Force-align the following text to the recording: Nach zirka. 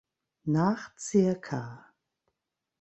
Nach 0.55 0.95
zirka. 0.97 1.93